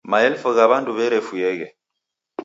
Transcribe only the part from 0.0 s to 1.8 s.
Maelfu gha w'andu w'erefuyeghe.